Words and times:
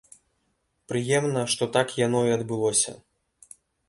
Прыемна, 0.91 1.43
што 1.53 1.67
так 1.75 1.93
яно 2.05 2.21
і 2.31 2.33
адбылося. 2.37 2.95